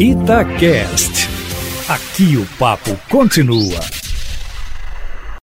Itacast. 0.00 1.28
Aqui 1.86 2.38
o 2.38 2.46
papo 2.56 2.98
continua. 3.10 3.78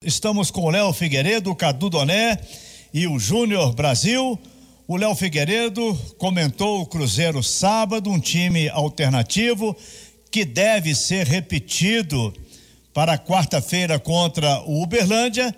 Estamos 0.02 0.50
com 0.50 0.62
o 0.62 0.70
Léo 0.70 0.94
Figueiredo, 0.94 1.50
o 1.50 1.54
Cadu 1.54 1.90
Doné 1.90 2.38
e 2.90 3.06
o 3.06 3.18
Júnior 3.18 3.74
Brasil. 3.74 4.40
O 4.88 4.96
Léo 4.96 5.14
Figueiredo 5.14 5.94
comentou 6.16 6.80
o 6.80 6.86
Cruzeiro 6.86 7.42
sábado, 7.42 8.08
um 8.08 8.18
time 8.18 8.70
alternativo 8.70 9.76
que 10.30 10.42
deve 10.42 10.94
ser 10.94 11.26
repetido 11.26 12.32
para 12.94 13.18
quarta-feira 13.18 13.98
contra 13.98 14.62
o 14.62 14.82
Uberlândia. 14.82 15.54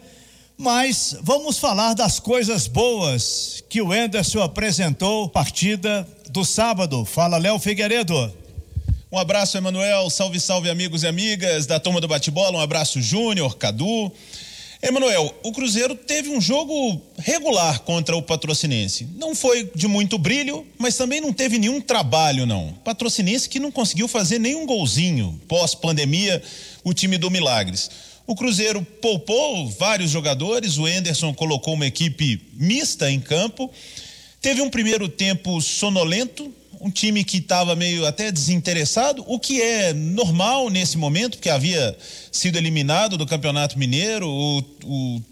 Mas 0.57 1.17
vamos 1.23 1.57
falar 1.57 1.95
das 1.95 2.19
coisas 2.19 2.67
boas 2.67 3.63
que 3.69 3.81
o 3.81 3.95
Enderson 3.95 4.43
apresentou 4.43 5.29
partida 5.29 6.05
do 6.31 6.45
sábado. 6.45 7.05
Fala, 7.05 7.39
Léo 7.39 7.61
Figueiredo. 7.61 8.37
Um 9.11 9.17
abraço, 9.17 9.57
Emanuel. 9.57 10.11
Salve, 10.11 10.39
salve, 10.39 10.69
amigos 10.69 11.03
e 11.03 11.07
amigas 11.07 11.65
da 11.65 11.81
turma 11.81 11.99
do 11.99 12.07
bate-bola. 12.07 12.59
Um 12.59 12.61
abraço, 12.61 13.01
Júnior, 13.01 13.57
Cadu. 13.57 14.13
Emanuel, 14.83 15.35
o 15.43 15.51
Cruzeiro 15.51 15.95
teve 15.95 16.29
um 16.29 16.39
jogo 16.39 17.01
regular 17.17 17.81
contra 17.81 18.15
o 18.15 18.23
Patrocinense. 18.23 19.09
Não 19.17 19.35
foi 19.35 19.71
de 19.75 19.89
muito 19.89 20.19
brilho, 20.19 20.67
mas 20.77 20.99
também 20.99 21.23
não 21.23 21.33
teve 21.33 21.59
nenhum 21.59 21.81
trabalho, 21.81 22.45
não. 22.45 22.75
Patrocinense 22.85 23.49
que 23.49 23.59
não 23.59 23.73
conseguiu 23.73 24.07
fazer 24.07 24.39
nenhum 24.39 24.67
golzinho 24.67 25.41
pós-pandemia, 25.49 26.43
o 26.85 26.93
time 26.93 27.17
do 27.17 27.31
Milagres. 27.31 27.91
O 28.27 28.37
Cruzeiro 28.37 28.83
poupou 29.01 29.71
vários 29.71 30.11
jogadores, 30.11 30.77
o 30.77 30.87
Enderson 30.87 31.33
colocou 31.33 31.73
uma 31.73 31.87
equipe 31.87 32.43
mista 32.53 33.11
em 33.11 33.19
campo. 33.19 33.71
Teve 34.41 34.61
um 34.61 34.69
primeiro 34.69 35.09
tempo 35.09 35.61
sonolento, 35.63 36.53
um 36.81 36.91
time 36.91 37.25
que 37.25 37.39
estava 37.39 37.75
meio 37.75 38.07
até 38.07 38.31
desinteressado, 38.31 39.25
o 39.27 39.39
que 39.39 39.61
é 39.61 39.93
normal 39.93 40.71
nesse 40.71 40.97
momento, 40.97 41.37
porque 41.37 41.51
havia 41.51 41.97
sido 42.31 42.57
eliminado 42.57 43.17
do 43.17 43.27
Campeonato 43.27 43.79
Mineiro, 43.79 44.29
o, 44.29 44.59
o 44.85 45.23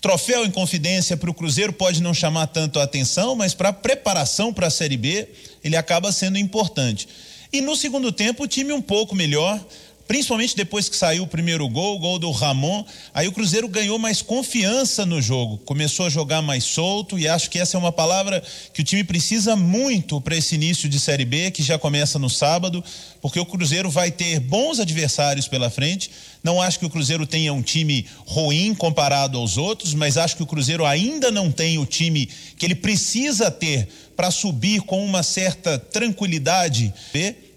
troféu 0.00 0.44
em 0.44 0.50
confidência 0.50 1.16
para 1.16 1.30
o 1.30 1.34
Cruzeiro 1.34 1.72
pode 1.72 2.02
não 2.02 2.14
chamar 2.14 2.46
tanto 2.46 2.78
a 2.78 2.84
atenção, 2.84 3.34
mas 3.34 3.54
para 3.54 3.70
a 3.70 3.72
preparação 3.72 4.52
para 4.52 4.68
a 4.68 4.70
Série 4.70 4.96
B, 4.96 5.28
ele 5.62 5.76
acaba 5.76 6.12
sendo 6.12 6.38
importante. 6.38 7.08
E 7.52 7.60
no 7.60 7.76
segundo 7.76 8.10
tempo, 8.10 8.44
o 8.44 8.48
time 8.48 8.72
um 8.72 8.82
pouco 8.82 9.14
melhor, 9.14 9.62
principalmente 10.06 10.56
depois 10.56 10.88
que 10.88 10.96
saiu 10.96 11.24
o 11.24 11.26
primeiro 11.26 11.68
gol, 11.68 11.96
o 11.96 11.98
gol 11.98 12.18
do 12.18 12.30
Ramon, 12.30 12.84
aí 13.12 13.26
o 13.26 13.32
Cruzeiro 13.32 13.68
ganhou 13.68 13.98
mais 13.98 14.22
confiança 14.22 15.04
no 15.04 15.20
jogo, 15.20 15.58
começou 15.58 16.06
a 16.06 16.08
jogar 16.08 16.42
mais 16.42 16.64
solto 16.64 17.18
e 17.18 17.28
acho 17.28 17.50
que 17.50 17.58
essa 17.58 17.76
é 17.76 17.80
uma 17.80 17.92
palavra 17.92 18.42
que 18.72 18.80
o 18.80 18.84
time 18.84 19.02
precisa 19.04 19.56
muito 19.56 20.20
para 20.20 20.36
esse 20.36 20.54
início 20.54 20.88
de 20.88 21.00
Série 21.00 21.24
B, 21.24 21.50
que 21.50 21.62
já 21.62 21.78
começa 21.78 22.18
no 22.18 22.30
sábado, 22.30 22.82
porque 23.20 23.40
o 23.40 23.46
Cruzeiro 23.46 23.90
vai 23.90 24.10
ter 24.10 24.40
bons 24.40 24.78
adversários 24.78 25.48
pela 25.48 25.70
frente. 25.70 26.10
Não 26.46 26.62
acho 26.62 26.78
que 26.78 26.86
o 26.86 26.90
Cruzeiro 26.90 27.26
tenha 27.26 27.52
um 27.52 27.60
time 27.60 28.06
ruim 28.24 28.72
comparado 28.72 29.36
aos 29.36 29.58
outros, 29.58 29.94
mas 29.94 30.16
acho 30.16 30.36
que 30.36 30.44
o 30.44 30.46
Cruzeiro 30.46 30.86
ainda 30.86 31.28
não 31.28 31.50
tem 31.50 31.76
o 31.76 31.84
time 31.84 32.28
que 32.56 32.64
ele 32.64 32.76
precisa 32.76 33.50
ter 33.50 33.88
para 34.14 34.30
subir 34.30 34.80
com 34.82 35.04
uma 35.04 35.24
certa 35.24 35.76
tranquilidade. 35.76 36.94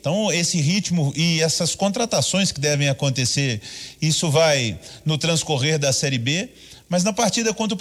Então, 0.01 0.33
esse 0.33 0.59
ritmo 0.59 1.13
e 1.15 1.39
essas 1.39 1.75
contratações 1.75 2.51
que 2.51 2.59
devem 2.59 2.89
acontecer, 2.89 3.61
isso 4.01 4.31
vai 4.31 4.79
no 5.05 5.19
transcorrer 5.19 5.77
da 5.77 5.93
Série 5.93 6.17
B. 6.17 6.49
Mas 6.89 7.03
na 7.03 7.13
partida 7.13 7.53
contra 7.53 7.75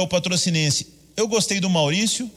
o, 0.00 0.06
Patrocinense, 0.06 0.86
eu 1.16 1.26
gostei 1.26 1.58
do 1.58 1.68
Maurício 1.68 2.30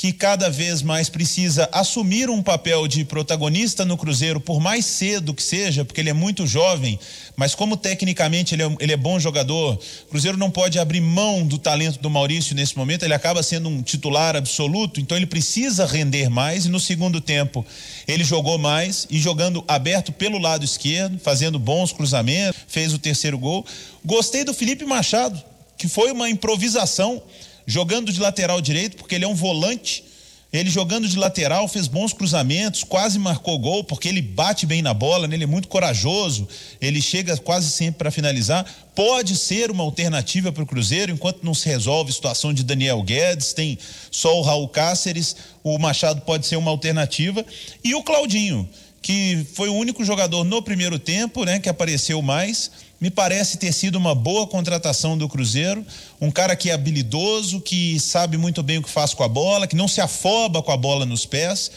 que 0.00 0.14
cada 0.14 0.48
vez 0.48 0.80
mais 0.80 1.10
precisa 1.10 1.68
assumir 1.70 2.30
um 2.30 2.42
papel 2.42 2.88
de 2.88 3.04
protagonista 3.04 3.84
no 3.84 3.98
Cruzeiro, 3.98 4.40
por 4.40 4.58
mais 4.58 4.86
cedo 4.86 5.34
que 5.34 5.42
seja, 5.42 5.84
porque 5.84 6.00
ele 6.00 6.08
é 6.08 6.14
muito 6.14 6.46
jovem, 6.46 6.98
mas 7.36 7.54
como 7.54 7.76
tecnicamente 7.76 8.54
ele 8.54 8.62
é, 8.62 8.76
ele 8.80 8.92
é 8.94 8.96
bom 8.96 9.20
jogador, 9.20 9.74
o 9.74 10.06
Cruzeiro 10.08 10.38
não 10.38 10.50
pode 10.50 10.78
abrir 10.78 11.02
mão 11.02 11.46
do 11.46 11.58
talento 11.58 12.00
do 12.00 12.08
Maurício 12.08 12.54
nesse 12.54 12.78
momento, 12.78 13.02
ele 13.02 13.12
acaba 13.12 13.42
sendo 13.42 13.68
um 13.68 13.82
titular 13.82 14.36
absoluto, 14.36 15.02
então 15.02 15.18
ele 15.18 15.26
precisa 15.26 15.84
render 15.84 16.30
mais. 16.30 16.64
E 16.64 16.70
no 16.70 16.80
segundo 16.80 17.20
tempo, 17.20 17.62
ele 18.08 18.24
jogou 18.24 18.56
mais 18.56 19.06
e 19.10 19.18
jogando 19.18 19.62
aberto 19.68 20.12
pelo 20.12 20.38
lado 20.38 20.64
esquerdo, 20.64 21.18
fazendo 21.18 21.58
bons 21.58 21.92
cruzamentos, 21.92 22.58
fez 22.66 22.94
o 22.94 22.98
terceiro 22.98 23.38
gol. 23.38 23.66
Gostei 24.02 24.44
do 24.44 24.54
Felipe 24.54 24.86
Machado, 24.86 25.38
que 25.76 25.86
foi 25.86 26.10
uma 26.10 26.30
improvisação 26.30 27.22
jogando 27.70 28.12
de 28.12 28.20
lateral 28.20 28.60
direito, 28.60 28.96
porque 28.96 29.14
ele 29.14 29.24
é 29.24 29.28
um 29.28 29.34
volante. 29.34 30.04
Ele 30.52 30.68
jogando 30.68 31.08
de 31.08 31.16
lateral 31.16 31.68
fez 31.68 31.86
bons 31.86 32.12
cruzamentos, 32.12 32.82
quase 32.82 33.20
marcou 33.20 33.56
gol, 33.56 33.84
porque 33.84 34.08
ele 34.08 34.20
bate 34.20 34.66
bem 34.66 34.82
na 34.82 34.92
bola, 34.92 35.28
né? 35.28 35.36
ele 35.36 35.44
é 35.44 35.46
muito 35.46 35.68
corajoso, 35.68 36.48
ele 36.80 37.00
chega 37.00 37.36
quase 37.36 37.70
sempre 37.70 37.98
para 37.98 38.10
finalizar. 38.10 38.66
Pode 38.92 39.36
ser 39.36 39.70
uma 39.70 39.84
alternativa 39.84 40.50
para 40.50 40.64
o 40.64 40.66
Cruzeiro, 40.66 41.12
enquanto 41.12 41.44
não 41.44 41.54
se 41.54 41.68
resolve 41.68 42.10
a 42.10 42.14
situação 42.14 42.52
de 42.52 42.64
Daniel 42.64 43.00
Guedes, 43.00 43.52
tem 43.52 43.78
só 44.10 44.36
o 44.36 44.42
Raul 44.42 44.66
Cáceres, 44.68 45.36
o 45.62 45.78
Machado 45.78 46.22
pode 46.22 46.44
ser 46.48 46.56
uma 46.56 46.72
alternativa. 46.72 47.46
E 47.84 47.94
o 47.94 48.02
Claudinho, 48.02 48.68
que 49.00 49.46
foi 49.54 49.68
o 49.68 49.74
único 49.74 50.04
jogador 50.04 50.42
no 50.42 50.60
primeiro 50.60 50.98
tempo, 50.98 51.44
né, 51.44 51.60
que 51.60 51.68
apareceu 51.68 52.20
mais 52.20 52.72
me 53.00 53.10
parece 53.10 53.56
ter 53.56 53.72
sido 53.72 53.96
uma 53.96 54.14
boa 54.14 54.46
contratação 54.46 55.16
do 55.16 55.28
Cruzeiro. 55.28 55.84
Um 56.20 56.30
cara 56.30 56.54
que 56.54 56.68
é 56.68 56.74
habilidoso, 56.74 57.60
que 57.60 57.98
sabe 57.98 58.36
muito 58.36 58.62
bem 58.62 58.78
o 58.78 58.82
que 58.82 58.90
faz 58.90 59.14
com 59.14 59.24
a 59.24 59.28
bola, 59.28 59.66
que 59.66 59.74
não 59.74 59.88
se 59.88 60.00
afoba 60.00 60.62
com 60.62 60.70
a 60.70 60.76
bola 60.76 61.06
nos 61.06 61.24
pés 61.24 61.70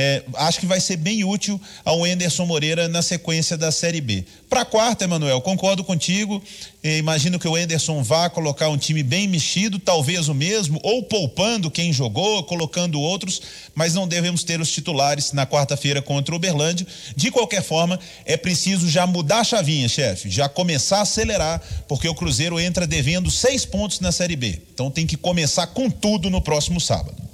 é, 0.00 0.22
acho 0.34 0.60
que 0.60 0.66
vai 0.66 0.78
ser 0.78 0.96
bem 0.96 1.24
útil 1.24 1.60
ao 1.84 2.06
Enderson 2.06 2.46
Moreira 2.46 2.86
na 2.86 3.02
sequência 3.02 3.56
da 3.56 3.72
Série 3.72 4.00
B. 4.00 4.24
Para 4.48 4.64
quarta, 4.64 5.02
Emanuel, 5.02 5.40
concordo 5.40 5.82
contigo. 5.82 6.40
É, 6.84 6.98
imagino 6.98 7.36
que 7.36 7.48
o 7.48 7.58
Enderson 7.58 8.00
vá 8.04 8.30
colocar 8.30 8.68
um 8.68 8.76
time 8.76 9.02
bem 9.02 9.26
mexido, 9.26 9.76
talvez 9.76 10.28
o 10.28 10.34
mesmo, 10.34 10.78
ou 10.84 11.02
poupando 11.02 11.68
quem 11.68 11.92
jogou, 11.92 12.44
colocando 12.44 13.00
outros, 13.00 13.42
mas 13.74 13.92
não 13.92 14.06
devemos 14.06 14.44
ter 14.44 14.60
os 14.60 14.70
titulares 14.70 15.32
na 15.32 15.44
quarta-feira 15.44 16.00
contra 16.00 16.32
o 16.32 16.36
Uberlândia. 16.36 16.86
De 17.16 17.32
qualquer 17.32 17.64
forma, 17.64 17.98
é 18.24 18.36
preciso 18.36 18.88
já 18.88 19.04
mudar 19.04 19.40
a 19.40 19.44
chavinha, 19.44 19.88
chefe, 19.88 20.30
já 20.30 20.48
começar 20.48 20.98
a 20.98 21.02
acelerar, 21.02 21.60
porque 21.88 22.08
o 22.08 22.14
Cruzeiro 22.14 22.60
entra 22.60 22.86
devendo 22.86 23.32
seis 23.32 23.64
pontos 23.64 23.98
na 23.98 24.12
Série 24.12 24.36
B. 24.36 24.62
Então 24.72 24.92
tem 24.92 25.08
que 25.08 25.16
começar 25.16 25.66
com 25.66 25.90
tudo 25.90 26.30
no 26.30 26.40
próximo 26.40 26.80
sábado. 26.80 27.26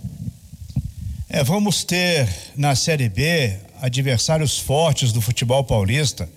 É, 1.37 1.43
vamos 1.43 1.83
ter 1.83 2.33
na 2.55 2.77
Série 2.77 3.09
B 3.09 3.59
adversários 3.83 4.57
fortes 4.57 5.11
do 5.11 5.21
futebol 5.21 5.65
paulista. 5.65 6.31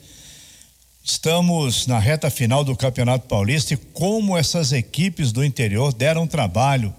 Estamos 1.04 1.86
na 1.86 2.00
reta 2.00 2.32
final 2.32 2.64
do 2.64 2.76
Campeonato 2.76 3.28
Paulista 3.28 3.76
e 3.76 3.78
como 3.78 4.36
essas 4.36 4.72
equipes 4.72 5.32
do 5.32 5.46
interior 5.46 5.94
deram 5.94 6.26
trabalho 6.26 6.92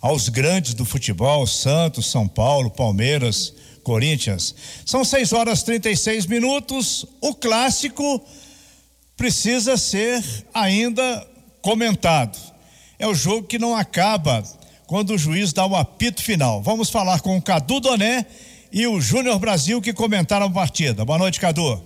aos 0.00 0.28
grandes 0.28 0.74
do 0.74 0.84
futebol, 0.84 1.46
Santos, 1.46 2.10
São 2.10 2.26
Paulo, 2.26 2.68
Palmeiras, 2.68 3.54
Corinthians. 3.84 4.52
São 4.84 5.04
6 5.04 5.32
horas 5.32 5.62
36 5.62 6.26
minutos. 6.26 7.06
O 7.20 7.32
clássico 7.32 8.26
precisa 9.16 9.76
ser 9.76 10.20
ainda 10.52 11.24
comentado. 11.62 12.36
É 12.98 13.06
o 13.06 13.14
jogo 13.14 13.46
que 13.46 13.56
não 13.56 13.76
acaba 13.76 14.42
quando 14.86 15.14
o 15.14 15.18
juiz 15.18 15.52
dá 15.52 15.66
o 15.66 15.74
apito 15.74 16.22
final. 16.22 16.62
Vamos 16.62 16.90
falar 16.90 17.20
com 17.20 17.36
o 17.36 17.42
Cadu 17.42 17.80
Doné 17.80 18.24
e 18.72 18.86
o 18.86 19.00
Júnior 19.00 19.38
Brasil 19.38 19.80
que 19.82 19.92
comentaram 19.92 20.46
a 20.46 20.50
partida. 20.50 21.04
Boa 21.04 21.18
noite, 21.18 21.40
Cadu. 21.40 21.82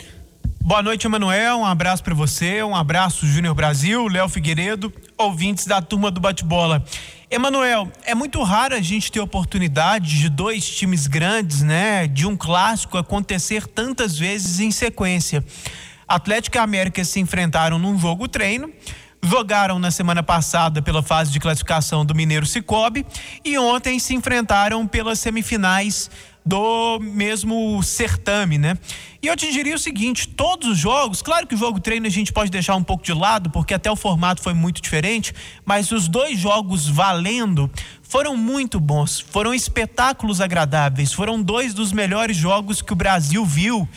Boa 0.61 0.83
noite, 0.83 1.07
Emanuel. 1.07 1.59
Um 1.59 1.65
abraço 1.65 2.03
para 2.03 2.15
você, 2.15 2.63
um 2.63 2.77
abraço, 2.77 3.27
Júnior 3.27 3.55
Brasil, 3.55 4.07
Léo 4.07 4.29
Figueiredo, 4.29 4.93
ouvintes 5.17 5.67
da 5.67 5.81
turma 5.81 6.11
do 6.11 6.21
bate-bola. 6.21 6.85
Emanuel, 7.31 7.91
é 8.05 8.15
muito 8.15 8.43
raro 8.43 8.75
a 8.75 8.81
gente 8.81 9.11
ter 9.11 9.21
oportunidade 9.21 10.19
de 10.19 10.29
dois 10.29 10.69
times 10.69 11.07
grandes, 11.07 11.63
né, 11.63 12.07
de 12.07 12.27
um 12.27 12.37
clássico 12.37 12.99
acontecer 12.99 13.67
tantas 13.67 14.19
vezes 14.19 14.61
em 14.61 14.71
sequência. 14.71 15.43
Atlético 16.07 16.57
e 16.57 16.59
América 16.59 17.05
se 17.05 17.21
enfrentaram 17.21 17.79
num 17.79 17.99
jogo 17.99 18.29
treino 18.29 18.71
jogaram 19.23 19.79
na 19.79 19.91
semana 19.91 20.23
passada 20.23 20.81
pela 20.81 21.03
fase 21.03 21.31
de 21.31 21.39
classificação 21.39 22.05
do 22.05 22.15
Mineiro 22.15 22.47
Cicobi 22.47 23.07
e 23.45 23.59
ontem 23.59 23.99
se 23.99 24.15
enfrentaram 24.15 24.87
pelas 24.87 25.19
semifinais 25.19 26.11
do 26.45 26.99
mesmo 27.01 27.83
certame, 27.83 28.57
né? 28.57 28.77
E 29.23 29.27
eu 29.27 29.37
te 29.37 29.53
diria 29.53 29.75
o 29.75 29.79
seguinte: 29.79 30.27
todos 30.27 30.71
os 30.71 30.79
jogos, 30.79 31.21
claro 31.21 31.47
que 31.47 31.55
o 31.55 31.59
jogo 31.59 31.79
treino 31.79 32.07
a 32.07 32.11
gente 32.11 32.33
pode 32.33 32.51
deixar 32.51 32.75
um 32.77 32.83
pouco 32.83 33.05
de 33.05 33.13
lado, 33.13 33.51
porque 33.51 33.75
até 33.75 33.91
o 33.91 33.97
formato 33.97 34.43
foi 34.43 34.55
muito 34.55 34.81
diferente, 34.81 35.35
mas 35.65 35.93
os 35.93 36.09
dois 36.09 36.39
jogos 36.39 36.89
valendo 36.89 37.71
foram 38.03 38.37
muito 38.37 38.81
bons, 38.81 39.21
foram 39.21 39.53
espetáculos 39.53 40.41
agradáveis, 40.41 41.13
foram 41.13 41.41
dois 41.41 41.75
dos 41.75 41.93
melhores 41.93 42.37
jogos 42.37 42.81
que 42.81 42.93
o 42.93 42.97
Brasil 42.97 43.45
viu 43.45 43.89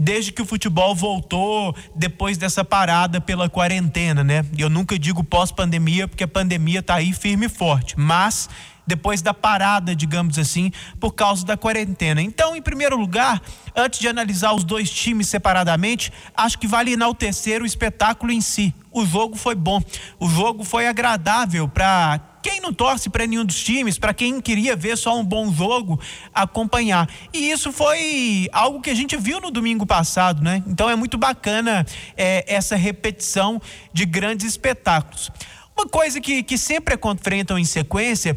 desde 0.00 0.32
que 0.32 0.40
o 0.40 0.46
futebol 0.46 0.94
voltou 0.94 1.76
depois 1.94 2.38
dessa 2.38 2.64
parada 2.64 3.20
pela 3.20 3.50
quarentena, 3.50 4.24
né? 4.24 4.44
Eu 4.56 4.70
nunca 4.70 4.98
digo 4.98 5.22
pós-pandemia, 5.22 6.08
porque 6.08 6.24
a 6.24 6.28
pandemia 6.28 6.82
tá 6.82 6.94
aí 6.94 7.12
firme 7.12 7.46
e 7.46 7.48
forte, 7.50 7.94
mas 7.98 8.48
depois 8.86 9.20
da 9.20 9.34
parada, 9.34 9.94
digamos 9.94 10.38
assim, 10.38 10.72
por 10.98 11.12
causa 11.12 11.44
da 11.44 11.56
quarentena. 11.56 12.20
Então, 12.20 12.56
em 12.56 12.62
primeiro 12.62 12.96
lugar, 12.96 13.40
antes 13.76 14.00
de 14.00 14.08
analisar 14.08 14.52
os 14.52 14.64
dois 14.64 14.90
times 14.90 15.28
separadamente, 15.28 16.10
acho 16.34 16.58
que 16.58 16.66
vale 16.66 16.94
enaltecer 16.94 17.62
o 17.62 17.66
espetáculo 17.66 18.32
em 18.32 18.40
si. 18.40 18.74
O 18.90 19.06
jogo 19.06 19.36
foi 19.36 19.54
bom, 19.54 19.80
o 20.18 20.28
jogo 20.28 20.64
foi 20.64 20.88
agradável 20.88 21.68
para 21.68 22.20
quem 22.42 22.60
não 22.60 22.72
torce 22.72 23.08
para 23.08 23.26
nenhum 23.26 23.44
dos 23.44 23.62
times, 23.62 23.98
para 23.98 24.14
quem 24.14 24.40
queria 24.40 24.74
ver 24.74 24.96
só 24.96 25.18
um 25.18 25.24
bom 25.24 25.52
jogo, 25.52 26.00
acompanhar. 26.34 27.08
E 27.32 27.50
isso 27.50 27.72
foi 27.72 28.48
algo 28.52 28.80
que 28.80 28.90
a 28.90 28.94
gente 28.94 29.16
viu 29.16 29.40
no 29.40 29.50
domingo 29.50 29.86
passado, 29.86 30.42
né? 30.42 30.62
Então 30.66 30.88
é 30.88 30.96
muito 30.96 31.18
bacana 31.18 31.86
é, 32.16 32.44
essa 32.46 32.76
repetição 32.76 33.60
de 33.92 34.04
grandes 34.04 34.46
espetáculos. 34.46 35.30
Uma 35.76 35.86
coisa 35.88 36.20
que, 36.20 36.42
que 36.42 36.58
sempre 36.58 36.96
confrontam 36.96 37.58
em 37.58 37.64
sequência 37.64 38.36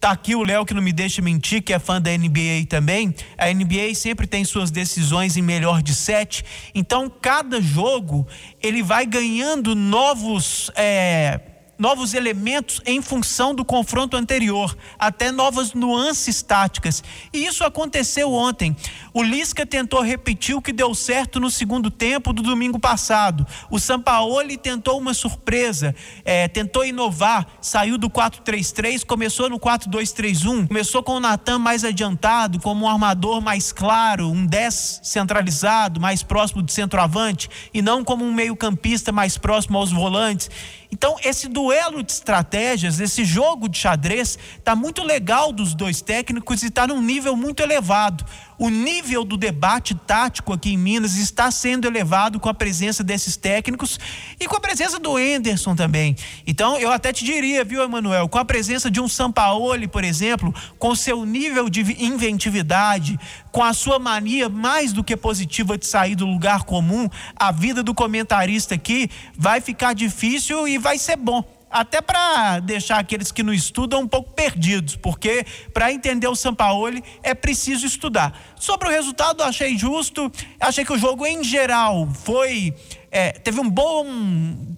Tá 0.00 0.12
aqui 0.12 0.34
o 0.34 0.42
Léo 0.42 0.64
que 0.64 0.72
não 0.72 0.80
me 0.80 0.94
deixa 0.94 1.20
mentir, 1.20 1.62
que 1.62 1.74
é 1.74 1.78
fã 1.78 2.00
da 2.00 2.10
NBA 2.10 2.64
também. 2.70 3.14
A 3.36 3.52
NBA 3.52 3.94
sempre 3.94 4.26
tem 4.26 4.46
suas 4.46 4.70
decisões 4.70 5.36
em 5.36 5.42
melhor 5.42 5.82
de 5.82 5.94
sete. 5.94 6.42
Então, 6.74 7.10
cada 7.10 7.60
jogo 7.60 8.26
ele 8.62 8.82
vai 8.82 9.04
ganhando 9.04 9.74
novos. 9.74 10.70
É 10.74 11.49
novos 11.80 12.12
elementos 12.12 12.82
em 12.84 13.00
função 13.00 13.54
do 13.54 13.64
confronto 13.64 14.14
anterior, 14.14 14.76
até 14.98 15.32
novas 15.32 15.72
nuances 15.72 16.42
táticas. 16.42 17.02
E 17.32 17.46
isso 17.46 17.64
aconteceu 17.64 18.32
ontem. 18.34 18.76
O 19.14 19.22
Lisca 19.22 19.64
tentou 19.64 20.02
repetir 20.02 20.54
o 20.54 20.60
que 20.60 20.74
deu 20.74 20.94
certo 20.94 21.40
no 21.40 21.50
segundo 21.50 21.90
tempo 21.90 22.34
do 22.34 22.42
domingo 22.42 22.78
passado. 22.78 23.46
O 23.70 23.80
Sampaoli 23.80 24.58
tentou 24.58 24.98
uma 24.98 25.14
surpresa, 25.14 25.94
é, 26.22 26.46
tentou 26.48 26.84
inovar, 26.84 27.46
saiu 27.62 27.96
do 27.96 28.10
4-3-3, 28.10 29.04
começou 29.06 29.48
no 29.48 29.58
4-2-3-1, 29.58 30.68
começou 30.68 31.02
com 31.02 31.12
o 31.12 31.20
Natan 31.20 31.58
mais 31.58 31.82
adiantado, 31.82 32.60
como 32.60 32.84
um 32.84 32.88
armador 32.88 33.40
mais 33.40 33.72
claro, 33.72 34.28
um 34.28 34.44
10 34.44 35.00
centralizado, 35.02 35.98
mais 35.98 36.22
próximo 36.22 36.62
do 36.62 36.70
centroavante, 36.70 37.48
e 37.72 37.80
não 37.80 38.04
como 38.04 38.22
um 38.22 38.34
meio-campista 38.34 39.10
mais 39.10 39.38
próximo 39.38 39.78
aos 39.78 39.90
volantes. 39.90 40.50
Então, 40.92 41.16
esse 41.22 41.48
duelo 41.48 42.02
de 42.02 42.12
estratégias, 42.12 42.98
esse 42.98 43.24
jogo 43.24 43.68
de 43.68 43.78
xadrez, 43.78 44.38
está 44.58 44.74
muito 44.74 45.02
legal 45.02 45.52
dos 45.52 45.72
dois 45.72 46.00
técnicos 46.02 46.62
e 46.62 46.66
está 46.66 46.86
num 46.86 47.00
nível 47.00 47.36
muito 47.36 47.62
elevado 47.62 48.24
o 48.60 48.68
nível 48.68 49.24
do 49.24 49.38
debate 49.38 49.94
tático 49.94 50.52
aqui 50.52 50.74
em 50.74 50.76
Minas 50.76 51.16
está 51.16 51.50
sendo 51.50 51.88
elevado 51.88 52.38
com 52.38 52.46
a 52.46 52.52
presença 52.52 53.02
desses 53.02 53.34
técnicos 53.34 53.98
e 54.38 54.46
com 54.46 54.54
a 54.54 54.60
presença 54.60 54.98
do 54.98 55.18
Enderson 55.18 55.74
também. 55.74 56.14
Então, 56.46 56.76
eu 56.76 56.92
até 56.92 57.10
te 57.10 57.24
diria, 57.24 57.64
viu, 57.64 57.82
Emanuel, 57.82 58.28
com 58.28 58.36
a 58.36 58.44
presença 58.44 58.90
de 58.90 59.00
um 59.00 59.08
Sampaoli, 59.08 59.88
por 59.88 60.04
exemplo, 60.04 60.54
com 60.78 60.94
seu 60.94 61.24
nível 61.24 61.70
de 61.70 61.80
inventividade, 62.04 63.18
com 63.50 63.64
a 63.64 63.72
sua 63.72 63.98
mania 63.98 64.50
mais 64.50 64.92
do 64.92 65.02
que 65.02 65.16
positiva 65.16 65.78
de 65.78 65.86
sair 65.86 66.14
do 66.14 66.26
lugar 66.26 66.64
comum, 66.64 67.08
a 67.34 67.50
vida 67.50 67.82
do 67.82 67.94
comentarista 67.94 68.74
aqui 68.74 69.08
vai 69.38 69.62
ficar 69.62 69.94
difícil 69.94 70.68
e 70.68 70.76
vai 70.76 70.98
ser 70.98 71.16
bom 71.16 71.59
até 71.70 72.00
para 72.00 72.60
deixar 72.60 72.98
aqueles 72.98 73.30
que 73.30 73.42
não 73.42 73.54
estudam 73.54 74.00
um 74.00 74.08
pouco 74.08 74.32
perdidos, 74.32 74.96
porque 74.96 75.46
para 75.72 75.92
entender 75.92 76.26
o 76.26 76.34
Sampaoli 76.34 77.02
é 77.22 77.34
preciso 77.34 77.86
estudar. 77.86 78.36
Sobre 78.56 78.88
o 78.88 78.90
resultado, 78.90 79.42
achei 79.42 79.78
justo, 79.78 80.30
achei 80.58 80.84
que 80.84 80.92
o 80.92 80.98
jogo 80.98 81.24
em 81.24 81.44
geral 81.44 82.08
foi 82.24 82.74
é, 83.12 83.32
teve 83.32 83.60
um 83.60 83.68
bom, 83.68 84.06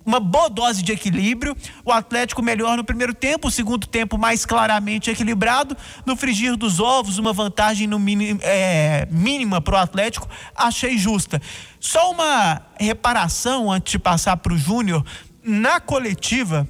uma 0.07 0.19
boa 0.19 0.49
dose 0.49 0.83
de 0.83 0.91
equilíbrio. 0.91 1.55
O 1.85 1.93
Atlético 1.93 2.43
melhor 2.43 2.77
no 2.77 2.85
primeiro 2.85 3.13
tempo, 3.13 3.49
o 3.49 3.51
segundo 3.51 3.87
tempo 3.87 4.17
mais 4.17 4.47
claramente 4.47 5.11
equilibrado. 5.11 5.77
No 6.07 6.17
frigir 6.17 6.57
dos 6.57 6.81
ovos, 6.81 7.19
uma 7.19 7.33
vantagem 7.33 7.87
no 7.87 7.99
mini, 7.99 8.39
é, 8.41 9.07
mínima 9.11 9.61
para 9.61 9.75
o 9.75 9.79
Atlético, 9.79 10.27
achei 10.55 10.97
justa. 10.97 11.43
Só 11.79 12.11
uma 12.11 12.63
reparação 12.79 13.71
antes 13.71 13.93
de 13.93 13.99
passar 13.99 14.39
para 14.39 14.55
o 14.55 14.59
Júnior. 14.59 15.05
Na 15.45 15.81
coletiva, 15.81 16.67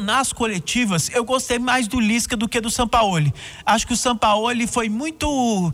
nas 0.00 0.32
coletivas, 0.32 1.10
eu 1.10 1.24
gostei 1.24 1.58
mais 1.58 1.88
do 1.88 1.98
Lisca 1.98 2.36
do 2.36 2.48
que 2.48 2.60
do 2.60 2.70
Sampaoli. 2.70 3.32
Acho 3.66 3.86
que 3.86 3.92
o 3.92 3.96
Sampaoli 3.96 4.66
foi 4.66 4.88
muito, 4.88 5.68
uh, 5.68 5.72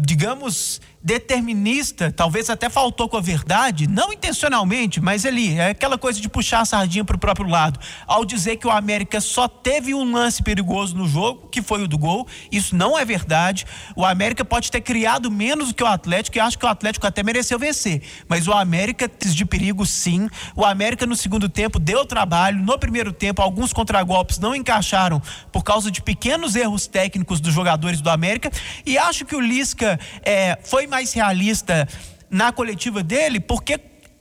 digamos, 0.00 0.80
determinista, 1.02 2.12
talvez 2.12 2.50
até 2.50 2.68
faltou 2.68 3.08
com 3.08 3.16
a 3.16 3.20
verdade, 3.20 3.86
não 3.86 4.12
intencionalmente, 4.12 5.00
mas 5.00 5.24
ali, 5.24 5.58
é 5.58 5.70
aquela 5.70 5.96
coisa 5.96 6.20
de 6.20 6.28
puxar 6.28 6.60
a 6.60 6.64
sardinha 6.66 7.04
para 7.04 7.16
o 7.16 7.18
próprio 7.18 7.48
lado, 7.48 7.80
ao 8.06 8.22
dizer 8.22 8.56
que 8.56 8.66
o 8.66 8.70
América 8.70 9.18
só 9.20 9.48
teve 9.48 9.94
um 9.94 10.12
lance 10.12 10.42
perigoso 10.42 10.94
no 10.94 11.08
jogo, 11.08 11.48
que 11.48 11.62
foi 11.62 11.82
o 11.82 11.88
do 11.88 11.96
gol, 11.96 12.28
isso 12.52 12.76
não 12.76 12.98
é 12.98 13.04
verdade. 13.04 13.64
O 13.96 14.04
América 14.04 14.44
pode 14.44 14.70
ter 14.70 14.82
criado 14.82 15.30
menos 15.30 15.68
do 15.68 15.74
que 15.74 15.82
o 15.82 15.86
Atlético, 15.86 16.36
e 16.36 16.40
acho 16.40 16.58
que 16.58 16.66
o 16.66 16.68
Atlético 16.68 17.06
até 17.06 17.22
mereceu 17.22 17.58
vencer, 17.58 18.02
mas 18.28 18.46
o 18.46 18.52
América 18.52 19.10
de 19.18 19.44
perigo 19.46 19.86
sim. 19.86 20.28
O 20.54 20.66
América 20.66 21.06
no 21.06 21.16
segundo 21.16 21.48
tempo 21.48 21.78
deu 21.78 22.04
trabalho, 22.04 22.58
no 22.62 22.78
primeiro 22.78 23.12
tempo 23.12 23.40
alguns 23.40 23.72
contragolpes 23.72 24.38
não 24.38 24.54
encaixaram 24.54 25.22
por 25.50 25.64
causa 25.64 25.90
de 25.90 26.02
pequenos 26.02 26.56
erros 26.56 26.86
técnicos 26.86 27.40
dos 27.40 27.54
jogadores 27.54 28.02
do 28.02 28.10
América, 28.10 28.50
e 28.84 28.98
acho 28.98 29.24
que 29.24 29.34
o 29.34 29.40
Lisca 29.40 29.98
é, 30.22 30.58
foi 30.62 30.89
mais 30.90 31.12
realista 31.12 31.88
na 32.28 32.52
coletiva 32.52 33.02
dele, 33.02 33.40
porque 33.40 33.80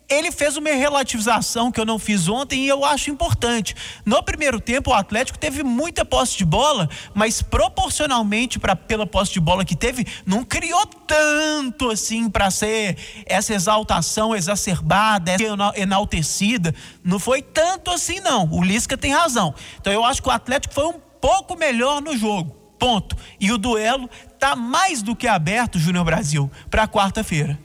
ele 0.10 0.32
fez 0.32 0.58
uma 0.58 0.72
relativização 0.72 1.72
que 1.72 1.80
eu 1.80 1.86
não 1.86 2.00
fiz 2.00 2.28
ontem 2.28 2.66
e 2.66 2.68
eu 2.68 2.84
acho 2.84 3.12
importante. 3.12 3.76
No 4.04 4.24
primeiro 4.24 4.60
tempo, 4.60 4.90
o 4.90 4.94
Atlético 4.94 5.38
teve 5.38 5.62
muita 5.62 6.04
posse 6.04 6.36
de 6.36 6.44
bola, 6.44 6.90
mas 7.14 7.44
proporcionalmente 7.44 8.58
para 8.58 8.76
pela 8.76 9.06
posse 9.06 9.34
de 9.34 9.40
bola 9.40 9.64
que 9.64 9.76
teve, 9.76 10.08
não 10.26 10.44
criou 10.44 10.84
tanto 10.86 11.92
assim 11.92 12.28
para 12.28 12.50
ser 12.50 12.98
essa 13.26 13.54
exaltação 13.54 14.36
exacerbada, 14.36 15.36
enaltecida. 15.76 16.74
Não 17.04 17.20
foi 17.20 17.44
tanto 17.44 17.92
assim, 17.92 18.20
não. 18.20 18.50
O 18.52 18.64
Lisca 18.64 18.98
tem 18.98 19.14
razão. 19.14 19.54
Então 19.80 19.94
eu 19.94 20.04
acho 20.04 20.24
que 20.24 20.28
o 20.28 20.32
Atlético 20.32 20.74
foi 20.74 20.86
um 20.86 21.00
pouco 21.22 21.56
melhor 21.56 22.02
no 22.02 22.18
jogo. 22.18 22.56
Ponto. 22.80 23.16
E 23.40 23.52
o 23.52 23.58
duelo 23.58 24.10
está 24.40 24.56
mais 24.56 25.04
do 25.04 25.14
que 25.14 25.28
aberto, 25.28 25.78
Júnior 25.78 26.06
Brasil, 26.06 26.50
para 26.72 26.88
quarta-feira. 26.88 27.60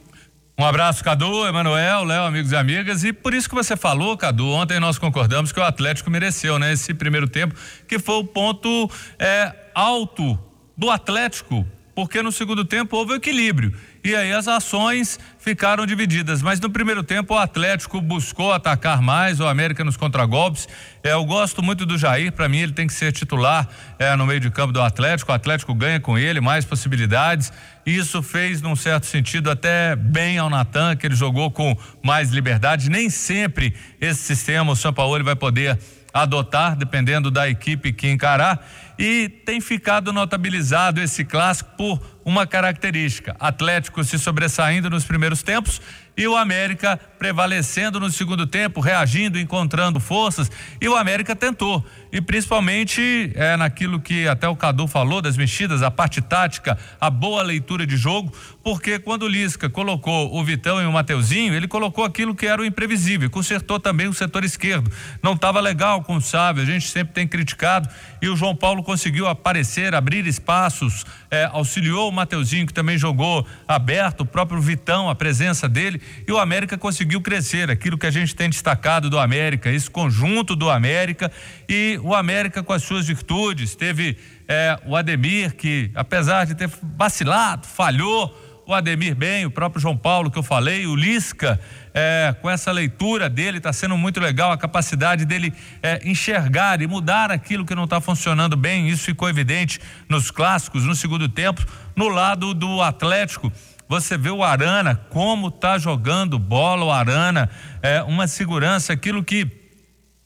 Um 0.59 0.65
abraço, 0.65 1.03
Cadu, 1.03 1.47
Emanuel, 1.47 2.05
Léo, 2.05 2.25
amigos 2.25 2.53
e 2.53 2.57
amigas. 2.57 3.05
E 3.05 3.13
por 3.13 3.33
isso 3.33 3.49
que 3.49 3.55
você 3.55 3.77
falou, 3.77 4.17
Cadu, 4.17 4.49
ontem 4.49 4.79
nós 4.81 4.99
concordamos 4.99 5.53
que 5.53 5.59
o 5.59 5.63
Atlético 5.63 6.11
mereceu, 6.11 6.59
né? 6.59 6.73
Esse 6.73 6.93
primeiro 6.93 7.29
tempo, 7.29 7.55
que 7.89 7.99
foi 7.99 8.17
o 8.17 8.25
ponto 8.25 8.91
é, 9.19 9.53
alto 9.75 10.39
do 10.77 10.91
Atlético, 10.91 11.67
porque 11.95 12.23
no 12.23 12.33
segundo 12.33 12.65
tempo 12.65 12.97
houve 12.97 13.15
equilíbrio 13.15 13.73
e 14.05 14.15
aí 14.15 14.35
as 14.35 14.47
ações 14.47 15.19
ficaram 15.39 15.87
divididas. 15.87 16.43
Mas 16.43 16.61
no 16.61 16.69
primeiro 16.69 17.03
tempo 17.03 17.35
o 17.35 17.39
Atlético 17.39 18.03
buscou 18.03 18.53
atacar 18.53 19.01
mais, 19.01 19.41
o 19.41 19.47
América 19.47 19.83
nos 19.83 19.97
contragolpes. 19.97 20.69
É, 21.03 21.13
eu 21.13 21.25
gosto 21.25 21.63
muito 21.63 21.87
do 21.87 21.97
Jair, 21.97 22.31
para 22.31 22.47
mim 22.47 22.59
ele 22.59 22.73
tem 22.73 22.87
que 22.87 22.93
ser 22.93 23.13
titular 23.13 23.67
é, 23.99 24.15
no 24.15 24.27
meio 24.27 24.41
de 24.41 24.51
campo 24.51 24.75
do 24.75 24.83
Atlético. 24.83 25.33
O 25.33 25.35
Atlético 25.35 25.75
ganha 25.75 25.99
com 25.99 26.19
ele, 26.19 26.39
mais 26.39 26.67
possibilidades. 26.67 27.51
Isso 27.87 28.23
fez, 28.23 28.61
num 28.61 28.77
certo 28.77 29.07
sentido, 29.07 29.51
até 29.51 29.97
bem 29.97 30.37
ao 30.37 30.51
Natan, 30.51 30.95
que 30.97 31.07
ele 31.07 31.17
jogou 31.17 31.51
com 31.51 31.75
mais 32.03 32.31
liberdade. 32.31 32.91
Nem 32.91 33.09
sempre 33.09 33.75
esse 33.99 34.23
sistema 34.23 34.73
o 34.73 34.77
São 34.77 34.93
Paulo 34.93 35.25
vai 35.25 35.35
poder 35.35 35.79
adotar, 36.15 36.77
dependendo 36.77 37.29
da 37.29 37.49
equipe 37.49 37.93
que 37.93 38.09
encarar. 38.09 38.65
E 38.99 39.29
tem 39.29 39.61
ficado 39.61 40.13
notabilizado 40.13 41.01
esse 41.01 41.25
clássico 41.25 41.71
por 41.77 42.01
uma 42.25 42.47
característica: 42.47 43.37
Atlético 43.41 44.05
se 44.05 44.19
sobressaindo 44.19 44.89
nos 44.89 45.05
primeiros 45.05 45.43
tempos 45.43 45.81
e 46.17 46.27
o 46.29 46.37
América 46.37 46.99
prevalecendo 47.25 47.99
no 47.99 48.11
segundo 48.11 48.47
tempo, 48.47 48.83
reagindo, 48.83 49.39
encontrando 49.39 49.99
forças, 49.99 50.51
e 50.79 50.87
o 50.87 50.95
América 50.95 51.35
tentou. 51.35 51.83
E 52.13 52.21
principalmente 52.21 53.33
é 53.35 53.57
naquilo 53.57 53.99
que 53.99 54.29
até 54.29 54.47
o 54.47 54.55
Cadu 54.55 54.87
falou 54.87 55.23
das 55.23 55.35
mexidas, 55.35 55.83
a 55.83 55.91
parte 55.91 56.21
tática, 56.21 56.77
a 57.01 57.09
boa 57.09 57.43
leitura 57.43 57.87
de 57.87 57.97
jogo, 57.97 58.31
porque 58.63 58.99
quando 58.99 59.23
o 59.23 59.29
Lisca 59.29 59.71
colocou 59.71 60.37
o 60.37 60.45
Vitão 60.45 60.83
e 60.83 60.87
o 60.87 60.93
Mateuzinho, 60.93 61.55
ele 61.55 61.67
colocou 61.67 62.05
aquilo 62.05 62.35
que 62.35 62.47
era 62.47 62.61
o 62.61 62.65
imprevisível, 62.65 63.31
consertou 63.31 63.81
também 63.81 64.07
o 64.07 64.13
setor 64.13 64.45
esquerdo. 64.45 64.93
Não 65.23 65.33
estava 65.33 65.61
legal 65.61 66.03
com 66.03 66.17
o 66.17 66.21
Sávio, 66.21 66.63
a 66.63 66.67
gente 66.67 66.89
sempre 66.89 67.15
tem 67.15 67.27
criticado, 67.27 67.89
e 68.21 68.29
o 68.29 68.37
João 68.37 68.55
Paulo 68.55 68.83
conseguiu 68.83 69.27
aparecer, 69.27 69.95
abrir 69.95 70.27
espaços, 70.27 71.05
é, 71.31 71.49
auxiliou 71.53 72.09
o 72.09 72.13
Mateuzinho, 72.13 72.67
que 72.67 72.73
também 72.73 72.97
jogou 72.97 73.47
aberto, 73.67 74.21
o 74.21 74.27
próprio 74.27 74.61
Vitão, 74.61 75.09
a 75.09 75.15
presença 75.15 75.69
dele, 75.69 76.01
e 76.29 76.31
o 76.31 76.39
América 76.39 76.79
conseguiu 76.79 77.14
crescer, 77.21 77.71
aquilo 77.71 77.99
que 77.99 78.07
a 78.07 78.11
gente 78.11 78.35
tem 78.35 78.49
destacado 78.49 79.11
do 79.11 79.19
América, 79.19 79.71
esse 79.71 79.91
conjunto 79.91 80.55
do 80.55 80.71
América 80.71 81.31
e 81.69 81.99
o 82.03 82.15
América 82.15 82.63
com 82.63 82.73
as 82.73 82.83
suas 82.83 83.07
virtudes. 83.07 83.75
Teve 83.75 84.17
é, 84.49 84.79
o 84.87 84.97
Ademir, 84.97 85.55
que 85.55 85.91
apesar 85.95 86.45
de 86.47 86.55
ter 86.55 86.71
vacilado, 86.97 87.67
falhou, 87.67 88.35
o 88.67 88.73
Ademir 88.73 89.15
bem, 89.15 89.45
o 89.45 89.51
próprio 89.51 89.81
João 89.81 89.97
Paulo 89.97 90.31
que 90.31 90.39
eu 90.39 90.43
falei, 90.43 90.87
o 90.87 90.97
Lisca, 90.97 91.61
é, 91.93 92.35
com 92.41 92.49
essa 92.49 92.73
leitura 92.73 93.29
dele, 93.29 93.59
está 93.59 93.73
sendo 93.73 93.97
muito 93.97 94.21
legal 94.21 94.51
a 94.51 94.57
capacidade 94.57 95.25
dele 95.25 95.53
é, 95.83 96.01
enxergar 96.05 96.81
e 96.81 96.87
mudar 96.87 97.31
aquilo 97.31 97.65
que 97.65 97.75
não 97.75 97.85
está 97.85 98.01
funcionando 98.01 98.57
bem. 98.57 98.89
Isso 98.89 99.05
ficou 99.05 99.29
evidente 99.29 99.81
nos 100.09 100.31
clássicos, 100.31 100.85
no 100.85 100.95
segundo 100.95 101.29
tempo. 101.29 101.65
No 101.95 102.09
lado 102.09 102.55
do 102.55 102.83
Atlético, 102.83 103.53
você 103.89 104.17
vê 104.17 104.31
o 104.31 104.43
Arana, 104.43 104.95
como 105.11 105.49
está 105.49 105.79
jogando 105.79 106.39
bola 106.39 106.85
o 106.85 106.93
Arana, 106.93 107.51
é 107.83 108.03
uma 108.03 108.27
segurança, 108.27 108.93
aquilo 108.93 109.23
que 109.23 109.47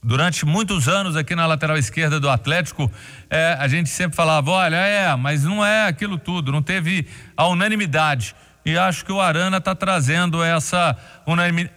durante 0.02 0.46
muitos 0.46 0.88
anos 0.88 1.16
aqui 1.16 1.34
na 1.34 1.46
lateral 1.46 1.76
esquerda 1.76 2.20
do 2.20 2.30
Atlético, 2.30 2.90
é, 3.28 3.56
a 3.58 3.66
gente 3.66 3.88
sempre 3.90 4.16
falava, 4.16 4.50
olha, 4.50 4.76
é, 4.76 5.14
mas 5.16 5.44
não 5.44 5.64
é 5.64 5.86
aquilo 5.86 6.16
tudo, 6.18 6.52
não 6.52 6.62
teve 6.62 7.06
a 7.36 7.46
unanimidade 7.46 8.34
e 8.68 8.76
acho 8.76 9.02
que 9.02 9.10
o 9.10 9.18
Arana 9.18 9.56
está 9.56 9.74
trazendo 9.74 10.44
essa 10.44 10.94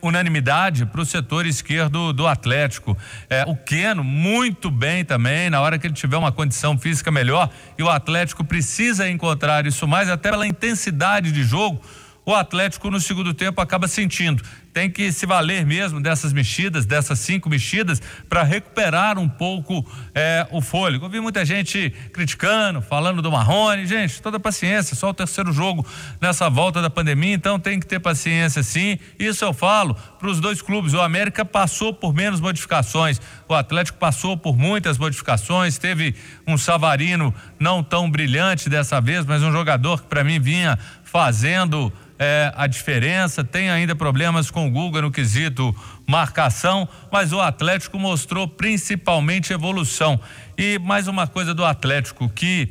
unanimidade 0.02 0.86
para 0.86 1.00
o 1.00 1.06
setor 1.06 1.46
esquerdo 1.46 2.12
do 2.12 2.28
Atlético. 2.28 2.98
É, 3.30 3.46
o 3.48 3.56
Queno, 3.56 4.04
muito 4.04 4.70
bem 4.70 5.06
também, 5.06 5.50
na 5.50 5.62
hora 5.62 5.80
que 5.80 5.88
ele 5.88 5.94
tiver 5.94 6.18
uma 6.18 6.34
condição 6.34 6.78
física 6.78 7.10
melhor, 7.10 7.50
e 7.78 7.84
o 7.84 7.90
Atlético 7.90 8.44
precisa 8.44 9.10
encontrar 9.10 9.66
isso 9.66 9.88
mais, 9.88 10.10
até 10.10 10.32
pela 10.32 10.46
intensidade 10.46 11.32
de 11.32 11.44
jogo 11.44 11.82
o 12.26 12.36
Atlético 12.36 12.90
no 12.92 13.00
segundo 13.00 13.34
tempo 13.34 13.60
acaba 13.62 13.88
sentindo. 13.88 14.44
Tem 14.74 14.90
que 14.90 15.12
se 15.12 15.26
valer 15.26 15.66
mesmo 15.66 16.00
dessas 16.00 16.32
mexidas, 16.32 16.86
dessas 16.86 17.20
cinco 17.20 17.50
mexidas, 17.50 18.02
para 18.30 18.42
recuperar 18.42 19.20
um 19.20 19.28
pouco 19.28 19.86
é, 20.16 20.48
o 20.50 20.62
fôlego. 20.62 21.06
Eu 21.06 21.10
vi 21.10 21.20
muita 21.20 21.44
gente 21.44 21.94
criticando, 22.14 22.82
falando 22.82 23.22
do 23.22 23.30
Marrone. 23.30 23.86
Gente, 23.86 24.22
toda 24.22 24.40
paciência, 24.40 24.96
só 24.96 25.10
o 25.10 25.14
terceiro 25.14 25.52
jogo 25.52 25.86
nessa 26.22 26.50
volta 26.50 26.82
da 26.82 26.90
pandemia, 26.90 27.34
então 27.34 27.60
tem 27.60 27.80
que 27.80 27.86
ter 27.86 28.00
paciência 28.00 28.64
sim. 28.64 28.98
Isso 29.20 29.44
eu 29.44 29.52
falo 29.52 29.94
para 29.94 30.30
os 30.30 30.40
dois 30.40 30.62
clubes. 30.62 30.94
O 30.94 31.02
América 31.02 31.44
passou 31.44 31.94
por 31.94 32.14
menos 32.14 32.40
modificações, 32.40 33.20
o 33.50 33.54
Atlético 33.54 33.98
passou 33.98 34.38
por 34.38 34.58
muitas 34.58 34.98
modificações. 34.98 35.78
Teve 35.78 36.16
um 36.48 36.58
Savarino 36.58 37.34
não 37.60 37.84
tão 37.84 38.10
brilhante 38.10 38.70
dessa 38.70 39.02
vez, 39.02 39.26
mas 39.26 39.44
um 39.44 39.52
jogador 39.52 40.02
que 40.02 40.08
para 40.08 40.24
mim 40.24 40.40
vinha 40.40 40.80
fazendo 41.04 41.92
é, 42.24 42.54
a 42.56 42.68
diferença, 42.68 43.44
tem 43.44 43.72
ainda 43.72 43.96
problemas 43.96 44.52
com 44.52 44.68
o 44.68 44.70
Guga 44.70 45.02
no 45.02 45.10
quesito 45.10 45.76
marcação, 46.08 46.88
mas 47.12 47.34
o 47.34 47.42
Atlético 47.42 47.98
mostrou 47.98 48.48
principalmente 48.48 49.52
evolução. 49.52 50.22
E 50.56 50.78
mais 50.78 51.08
uma 51.08 51.26
coisa 51.26 51.52
do 51.52 51.66
Atlético, 51.66 52.30
que 52.30 52.70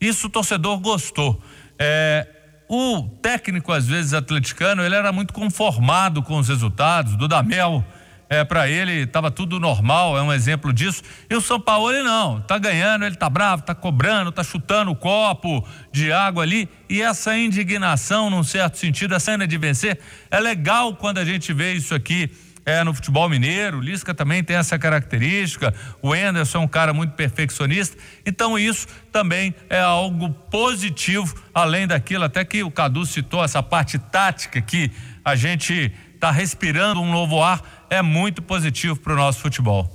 isso 0.00 0.28
o 0.28 0.30
torcedor 0.30 0.78
gostou. 0.78 1.38
É, 1.78 2.26
o 2.66 3.02
técnico, 3.20 3.72
às 3.72 3.86
vezes, 3.86 4.14
atleticano, 4.14 4.82
ele 4.82 4.94
era 4.94 5.12
muito 5.12 5.34
conformado 5.34 6.22
com 6.22 6.38
os 6.38 6.48
resultados. 6.48 7.14
Do 7.14 7.28
Damel 7.28 7.84
é, 8.28 8.44
para 8.44 8.68
ele 8.68 9.02
estava 9.02 9.30
tudo 9.30 9.58
normal, 9.60 10.18
é 10.18 10.22
um 10.22 10.32
exemplo 10.32 10.72
disso. 10.72 11.02
E 11.30 11.34
o 11.34 11.40
São 11.40 11.60
Paulo 11.60 11.92
não, 12.02 12.40
tá 12.40 12.58
ganhando, 12.58 13.04
ele 13.04 13.16
tá 13.16 13.30
bravo, 13.30 13.62
tá 13.62 13.74
cobrando, 13.74 14.32
tá 14.32 14.42
chutando 14.42 14.90
o 14.90 14.96
copo 14.96 15.66
de 15.92 16.12
água 16.12 16.42
ali. 16.42 16.68
E 16.88 17.00
essa 17.00 17.36
indignação, 17.36 18.28
num 18.28 18.42
certo 18.42 18.76
sentido, 18.78 19.14
essa 19.14 19.28
cena 19.28 19.46
de 19.46 19.58
vencer, 19.58 19.98
é 20.30 20.40
legal 20.40 20.94
quando 20.96 21.18
a 21.18 21.24
gente 21.24 21.52
vê 21.52 21.74
isso 21.74 21.94
aqui 21.94 22.30
é, 22.64 22.84
no 22.84 22.92
futebol 22.94 23.28
mineiro. 23.28 23.78
O 23.78 23.80
Lisca 23.80 24.14
também 24.14 24.42
tem 24.44 24.56
essa 24.56 24.78
característica. 24.78 25.74
O 26.02 26.14
Enderson 26.14 26.58
é 26.58 26.60
um 26.60 26.68
cara 26.68 26.92
muito 26.92 27.12
perfeccionista. 27.12 27.96
Então, 28.26 28.58
isso 28.58 28.86
também 29.10 29.54
é 29.70 29.80
algo 29.80 30.30
positivo, 30.50 31.34
além 31.54 31.86
daquilo, 31.86 32.24
até 32.24 32.44
que 32.44 32.62
o 32.62 32.70
Cadu 32.70 33.06
citou 33.06 33.42
essa 33.42 33.62
parte 33.62 33.98
tática 33.98 34.60
que 34.60 34.90
a 35.24 35.34
gente 35.34 35.92
está 36.18 36.30
respirando 36.32 37.00
um 37.00 37.10
novo 37.10 37.40
ar 37.40 37.86
é 37.88 38.02
muito 38.02 38.42
positivo 38.42 38.96
para 38.96 39.12
o 39.12 39.16
nosso 39.16 39.38
futebol. 39.38 39.88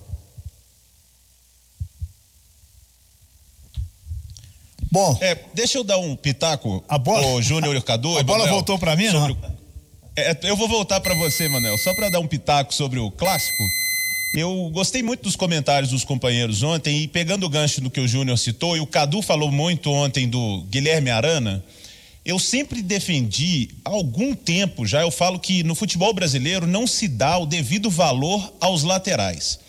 Bom, 4.89 5.17
é, 5.21 5.35
deixa 5.53 5.77
eu 5.77 5.83
dar 5.83 5.97
um 5.97 6.15
pitaco. 6.15 6.83
A 6.87 6.97
bola, 6.97 7.25
o 7.33 7.41
Júnior 7.41 7.81
Cadu. 7.83 8.15
A 8.17 8.23
bola 8.23 8.39
Manuel, 8.39 8.53
voltou 8.53 8.79
para 8.79 8.95
mim, 8.95 9.09
não? 9.09 9.35
É, 10.15 10.37
eu 10.43 10.55
vou 10.55 10.67
voltar 10.67 10.99
para 11.01 11.15
você, 11.15 11.49
Manuel, 11.49 11.77
só 11.79 11.93
para 11.95 12.09
dar 12.09 12.19
um 12.19 12.27
pitaco 12.27 12.73
sobre 12.73 12.99
o 12.99 13.09
clássico. 13.09 13.63
Eu 14.35 14.69
gostei 14.71 15.03
muito 15.03 15.23
dos 15.23 15.35
comentários 15.35 15.91
dos 15.91 16.03
companheiros 16.03 16.63
ontem 16.63 17.03
e 17.03 17.07
pegando 17.07 17.45
o 17.45 17.49
gancho 17.49 17.81
do 17.81 17.89
que 17.89 17.99
o 17.99 18.07
Júnior 18.07 18.37
citou 18.37 18.77
e 18.77 18.79
o 18.79 18.87
Cadu 18.87 19.21
falou 19.21 19.51
muito 19.51 19.91
ontem 19.91 20.27
do 20.27 20.63
Guilherme 20.69 21.09
Arana. 21.09 21.63
Eu 22.25 22.39
sempre 22.39 22.81
defendi, 22.81 23.69
há 23.83 23.89
algum 23.89 24.33
tempo 24.33 24.85
já, 24.85 25.01
eu 25.01 25.11
falo 25.11 25.37
que 25.37 25.61
no 25.61 25.75
futebol 25.75 26.13
brasileiro 26.13 26.65
não 26.65 26.87
se 26.87 27.09
dá 27.09 27.37
o 27.37 27.45
devido 27.45 27.89
valor 27.89 28.53
aos 28.61 28.83
laterais. 28.83 29.59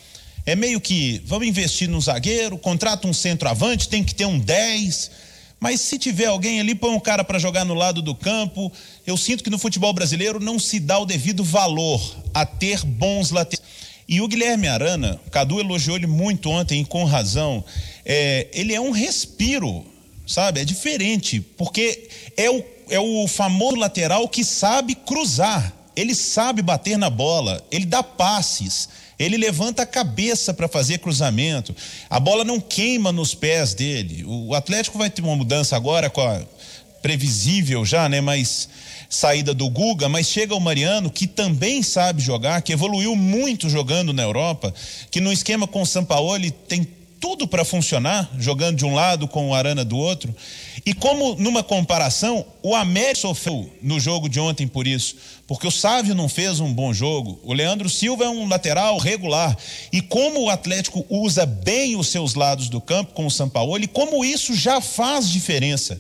É 0.46 0.54
meio 0.54 0.80
que, 0.80 1.20
vamos 1.26 1.48
investir 1.48 1.88
no 1.88 2.00
zagueiro, 2.00 2.56
contrata 2.56 3.08
um 3.08 3.12
centroavante, 3.12 3.88
tem 3.88 4.04
que 4.04 4.14
ter 4.14 4.26
um 4.26 4.38
10. 4.38 5.10
Mas 5.58 5.80
se 5.80 5.98
tiver 5.98 6.26
alguém 6.26 6.60
ali, 6.60 6.76
põe 6.76 6.90
um 6.90 7.00
cara 7.00 7.24
para 7.24 7.40
jogar 7.40 7.64
no 7.64 7.74
lado 7.74 8.02
do 8.02 8.14
campo. 8.14 8.70
Eu 9.04 9.16
sinto 9.16 9.42
que 9.42 9.50
no 9.50 9.58
futebol 9.58 9.92
brasileiro 9.92 10.38
não 10.38 10.58
se 10.58 10.78
dá 10.78 10.98
o 10.98 11.06
devido 11.06 11.42
valor 11.42 12.00
a 12.32 12.46
ter 12.46 12.84
bons 12.84 13.30
laterais. 13.30 13.64
E 14.06 14.20
o 14.20 14.28
Guilherme 14.28 14.68
Arana, 14.68 15.18
Cadu 15.30 15.58
elogiou 15.58 15.96
ele 15.96 16.06
muito 16.06 16.50
ontem, 16.50 16.84
com 16.84 17.04
razão. 17.04 17.64
É, 18.04 18.48
ele 18.52 18.74
é 18.74 18.80
um 18.80 18.90
respiro 18.90 19.84
sabe? 20.26 20.60
É 20.60 20.64
diferente, 20.64 21.40
porque 21.40 22.08
é 22.36 22.50
o, 22.50 22.64
é 22.88 22.98
o 22.98 23.26
famoso 23.28 23.76
lateral 23.76 24.28
que 24.28 24.44
sabe 24.44 24.94
cruzar, 24.94 25.72
ele 25.96 26.14
sabe 26.14 26.62
bater 26.62 26.98
na 26.98 27.10
bola, 27.10 27.64
ele 27.70 27.86
dá 27.86 28.02
passes, 28.02 28.88
ele 29.18 29.36
levanta 29.36 29.82
a 29.82 29.86
cabeça 29.86 30.52
para 30.52 30.66
fazer 30.66 30.98
cruzamento, 30.98 31.74
a 32.10 32.18
bola 32.18 32.44
não 32.44 32.58
queima 32.60 33.12
nos 33.12 33.34
pés 33.34 33.74
dele. 33.74 34.24
O 34.26 34.54
Atlético 34.54 34.98
vai 34.98 35.08
ter 35.08 35.22
uma 35.22 35.36
mudança 35.36 35.76
agora 35.76 36.10
com 36.10 36.20
a 36.20 36.42
previsível 37.00 37.84
já, 37.84 38.08
né? 38.08 38.20
Mas 38.20 38.68
saída 39.10 39.54
do 39.54 39.68
Guga, 39.68 40.08
mas 40.08 40.26
chega 40.26 40.54
o 40.54 40.60
Mariano 40.60 41.10
que 41.10 41.26
também 41.26 41.82
sabe 41.82 42.22
jogar, 42.22 42.62
que 42.62 42.72
evoluiu 42.72 43.14
muito 43.14 43.68
jogando 43.68 44.12
na 44.12 44.22
Europa, 44.22 44.74
que 45.10 45.20
no 45.20 45.32
esquema 45.32 45.66
com 45.66 45.82
o 45.82 45.86
Sampaoli 45.86 46.50
tem 46.50 46.88
tudo 47.24 47.48
para 47.48 47.64
funcionar, 47.64 48.30
jogando 48.38 48.76
de 48.76 48.84
um 48.84 48.94
lado 48.94 49.26
com 49.26 49.48
o 49.48 49.54
Arana 49.54 49.82
do 49.82 49.96
outro. 49.96 50.36
E 50.84 50.92
como 50.92 51.34
numa 51.36 51.62
comparação, 51.62 52.44
o 52.62 52.76
América 52.76 53.14
sofreu 53.14 53.72
no 53.80 53.98
jogo 53.98 54.28
de 54.28 54.38
ontem 54.38 54.68
por 54.68 54.86
isso, 54.86 55.16
porque 55.46 55.66
o 55.66 55.70
Sávio 55.70 56.14
não 56.14 56.28
fez 56.28 56.60
um 56.60 56.70
bom 56.70 56.92
jogo, 56.92 57.40
o 57.42 57.54
Leandro 57.54 57.88
Silva 57.88 58.26
é 58.26 58.28
um 58.28 58.46
lateral 58.46 58.98
regular. 58.98 59.56
E 59.90 60.02
como 60.02 60.42
o 60.42 60.50
Atlético 60.50 61.06
usa 61.08 61.46
bem 61.46 61.96
os 61.96 62.08
seus 62.08 62.34
lados 62.34 62.68
do 62.68 62.78
campo 62.78 63.14
com 63.14 63.24
o 63.24 63.30
Sampaoli, 63.30 63.86
como 63.86 64.22
isso 64.22 64.54
já 64.54 64.82
faz 64.82 65.30
diferença. 65.30 65.98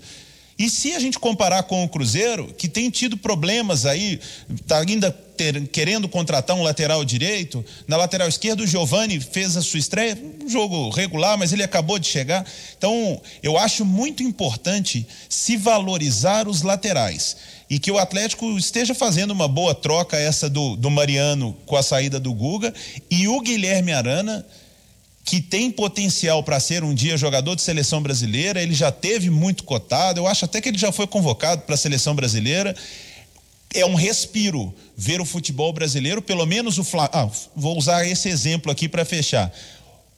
E 0.58 0.68
se 0.68 0.92
a 0.92 1.00
gente 1.00 1.18
comparar 1.18 1.62
com 1.62 1.82
o 1.82 1.88
Cruzeiro, 1.88 2.52
que 2.52 2.68
tem 2.68 2.90
tido 2.90 3.16
problemas 3.16 3.86
aí, 3.86 4.20
está 4.54 4.80
ainda 4.80 5.10
ter, 5.36 5.66
querendo 5.68 6.08
contratar 6.08 6.56
um 6.56 6.62
lateral 6.62 7.04
direito, 7.04 7.64
na 7.86 7.96
lateral 7.96 8.28
esquerda 8.28 8.62
o 8.62 8.66
Giovani 8.66 9.20
fez 9.20 9.56
a 9.56 9.62
sua 9.62 9.78
estreia, 9.78 10.18
um 10.42 10.48
jogo 10.48 10.90
regular, 10.90 11.36
mas 11.38 11.52
ele 11.52 11.62
acabou 11.62 11.98
de 11.98 12.06
chegar. 12.06 12.46
Então, 12.76 13.20
eu 13.42 13.58
acho 13.58 13.84
muito 13.84 14.22
importante 14.22 15.06
se 15.28 15.56
valorizar 15.56 16.48
os 16.48 16.62
laterais 16.62 17.36
e 17.68 17.78
que 17.78 17.90
o 17.90 17.98
Atlético 17.98 18.56
esteja 18.56 18.94
fazendo 18.94 19.30
uma 19.30 19.48
boa 19.48 19.74
troca 19.74 20.16
essa 20.16 20.48
do, 20.48 20.76
do 20.76 20.90
Mariano 20.90 21.56
com 21.66 21.76
a 21.76 21.82
saída 21.82 22.20
do 22.20 22.32
Guga 22.32 22.72
e 23.10 23.26
o 23.26 23.40
Guilherme 23.40 23.92
Arana 23.92 24.44
que 25.24 25.40
tem 25.40 25.70
potencial 25.70 26.42
para 26.42 26.60
ser 26.60 26.84
um 26.84 26.94
dia 26.94 27.16
jogador 27.16 27.56
de 27.56 27.62
seleção 27.62 28.02
brasileira, 28.02 28.62
ele 28.62 28.74
já 28.74 28.92
teve 28.92 29.30
muito 29.30 29.64
cotado, 29.64 30.20
eu 30.20 30.26
acho 30.26 30.44
até 30.44 30.60
que 30.60 30.68
ele 30.68 30.76
já 30.76 30.92
foi 30.92 31.06
convocado 31.06 31.62
para 31.62 31.74
a 31.74 31.78
seleção 31.78 32.14
brasileira. 32.14 32.76
É 33.74 33.84
um 33.84 33.94
respiro 33.94 34.72
ver 34.96 35.20
o 35.20 35.24
futebol 35.24 35.72
brasileiro, 35.72 36.22
pelo 36.22 36.46
menos 36.46 36.78
o 36.78 36.84
Flamengo. 36.84 37.16
Ah, 37.16 37.28
vou 37.56 37.76
usar 37.76 38.06
esse 38.06 38.28
exemplo 38.28 38.70
aqui 38.70 38.88
para 38.88 39.04
fechar. 39.04 39.52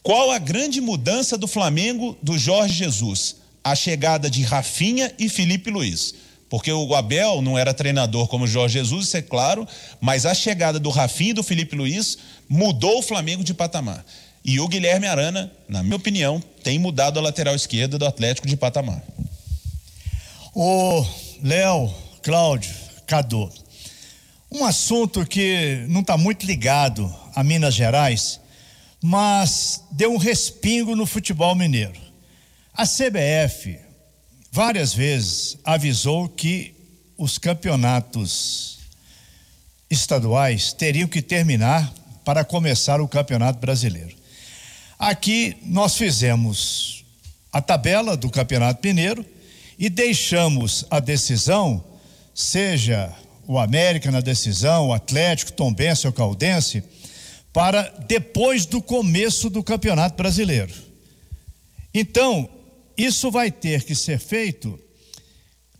Qual 0.03 0.31
a 0.31 0.39
grande 0.39 0.81
mudança 0.81 1.37
do 1.37 1.49
Flamengo 1.49 2.17
do 2.23 2.39
Jorge 2.39 2.75
Jesus? 2.75 3.37
A 3.65 3.75
chegada 3.75 4.31
de 4.31 4.43
Rafinha 4.43 5.13
e 5.19 5.29
Felipe 5.29 5.71
Luiz. 5.71 6.15
Porque 6.49 6.71
o 6.71 6.95
Abel 6.95 7.43
não 7.43 7.59
era 7.59 7.75
treinador 7.75 8.29
como 8.29 8.45
o 8.45 8.47
Jorge 8.47 8.79
Jesus, 8.79 9.07
isso 9.07 9.17
é 9.17 9.23
claro, 9.23 9.67
mas 10.01 10.25
a 10.25 10.33
chegada 10.33 10.79
do 10.79 10.91
Rafinha 10.91 11.31
e 11.31 11.35
do 11.35 11.43
Felipe 11.43 11.75
Luiz 11.75 12.19
mudou 12.49 12.99
o 12.99 13.03
Flamengo 13.03 13.43
de 13.43 13.53
patamar. 13.53 14.05
E 14.45 14.61
o 14.61 14.69
Guilherme 14.69 15.09
Arana, 15.09 15.51
na 15.69 15.83
minha 15.83 15.97
opinião, 15.97 16.41
tem 16.63 16.79
mudado 16.79 17.19
a 17.19 17.23
lateral 17.23 17.57
esquerda 17.57 17.99
do 17.99 18.07
Atlético 18.07 18.47
de 18.47 18.57
patamar. 18.57 19.03
O 20.55 21.05
Léo, 21.43 21.93
Cláudio, 22.23 22.73
Cadu, 23.07 23.51
um 24.51 24.65
assunto 24.65 25.25
que 25.25 25.85
não 25.89 26.01
está 26.01 26.17
muito 26.17 26.45
ligado 26.45 27.13
a 27.35 27.43
Minas 27.43 27.75
Gerais, 27.75 28.41
mas 29.03 29.85
deu 29.91 30.13
um 30.13 30.17
respingo 30.17 30.97
no 30.97 31.07
futebol 31.07 31.55
mineiro. 31.55 32.01
A 32.75 32.85
CBF 32.85 33.79
várias 34.51 34.93
vezes 34.93 35.59
avisou 35.65 36.29
que 36.29 36.75
os 37.17 37.39
campeonatos 37.39 38.79
estaduais 39.89 40.73
teriam 40.73 41.09
que 41.09 41.23
terminar 41.23 41.93
para 42.25 42.45
começar 42.45 43.01
o 43.01 43.09
Campeonato 43.09 43.59
Brasileiro. 43.59 44.17
Aqui 44.99 45.57
nós 45.63 45.97
fizemos 45.97 47.05
a 47.53 47.63
tabela 47.63 48.17
do 48.17 48.29
Campeonato 48.29 48.87
Mineiro 48.87 49.25
e 49.79 49.89
deixamos 49.89 50.85
a 50.91 51.01
decisão, 51.01 51.85
seja 52.37 53.11
o 53.49 53.59
América 53.59 54.11
na 54.11 54.21
decisão, 54.21 54.89
o 54.89 54.93
Atlético, 54.93 55.53
Tombense 55.53 56.07
ou 56.07 56.13
Caldense, 56.13 56.85
para 57.51 57.83
depois 58.07 58.67
do 58.67 58.83
começo 58.83 59.49
do 59.49 59.63
Campeonato 59.63 60.19
Brasileiro. 60.19 60.75
Então, 61.95 62.47
isso 62.95 63.31
vai 63.31 63.51
ter 63.51 63.85
que 63.85 63.95
ser 63.95 64.19
feito 64.19 64.79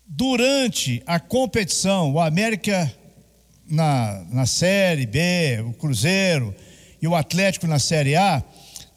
durante 0.07 1.03
a 1.07 1.21
competição. 1.21 2.15
O 2.15 2.21
América 2.21 2.91
na, 3.69 4.25
na 4.31 4.47
Série 4.47 5.05
B, 5.05 5.61
o 5.61 5.75
Cruzeiro 5.75 6.55
e 7.03 7.07
o 7.07 7.15
Atlético 7.15 7.67
na 7.67 7.79
Série 7.79 8.17
A, 8.17 8.43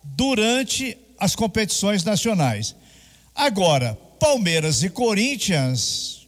durante 0.02 0.98
as 1.18 1.36
competições 1.36 2.06
nacionais. 2.06 2.74
Agora, 3.36 3.96
Palmeiras 4.18 4.82
e 4.82 4.90
Corinthians, 4.90 6.19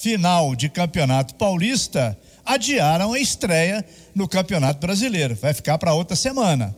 final 0.00 0.54
de 0.54 0.68
Campeonato 0.68 1.34
Paulista, 1.36 2.18
adiaram 2.44 3.14
a 3.14 3.18
estreia 3.18 3.84
no 4.14 4.28
Campeonato 4.28 4.78
Brasileiro. 4.78 5.34
Vai 5.34 5.54
ficar 5.54 5.78
para 5.78 5.94
outra 5.94 6.14
semana. 6.14 6.76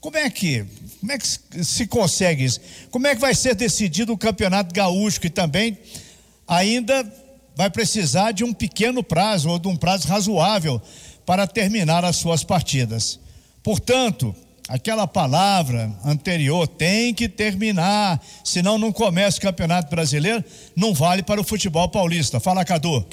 Como 0.00 0.16
é 0.16 0.28
que, 0.30 0.64
como 1.00 1.10
é 1.10 1.18
que 1.18 1.64
se 1.64 1.86
consegue 1.86 2.44
isso? 2.44 2.60
Como 2.90 3.06
é 3.06 3.14
que 3.14 3.20
vai 3.20 3.34
ser 3.34 3.54
decidido 3.54 4.12
o 4.12 4.18
Campeonato 4.18 4.74
Gaúcho 4.74 5.20
que 5.20 5.30
também 5.30 5.78
ainda 6.46 7.10
vai 7.56 7.70
precisar 7.70 8.32
de 8.32 8.44
um 8.44 8.52
pequeno 8.52 9.02
prazo 9.02 9.48
ou 9.48 9.58
de 9.58 9.66
um 9.66 9.76
prazo 9.76 10.06
razoável 10.06 10.80
para 11.26 11.46
terminar 11.46 12.04
as 12.04 12.16
suas 12.16 12.44
partidas. 12.44 13.18
Portanto, 13.62 14.34
aquela 14.68 15.06
palavra 15.06 15.90
anterior 16.04 16.68
tem 16.68 17.14
que 17.14 17.28
terminar, 17.28 18.20
senão 18.44 18.78
não 18.78 18.92
começa 18.92 19.38
o 19.38 19.40
Campeonato 19.40 19.90
Brasileiro, 19.90 20.44
não 20.76 20.92
vale 20.92 21.22
para 21.22 21.40
o 21.40 21.44
futebol 21.44 21.88
paulista. 21.88 22.38
Fala, 22.38 22.64
Cadu. 22.64 23.04